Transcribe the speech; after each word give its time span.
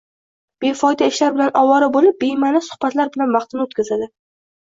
befoyda 0.63 1.09
ishlar 1.11 1.35
bilan 1.35 1.51
ovora 1.59 1.89
bo‘lib, 1.97 2.17
bema’ni 2.23 2.61
suhbatlar 2.69 3.11
bilan 3.17 3.35
vaqtini 3.37 3.67
o‘tkazadi 3.67 4.09